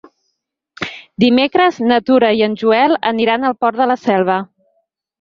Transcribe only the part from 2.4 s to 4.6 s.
i en Joel aniran al Port de la Selva.